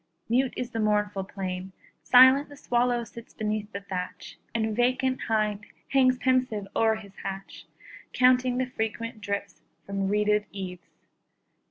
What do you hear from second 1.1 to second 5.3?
plain; Silent the swallow sits beneath the thatch, And vacant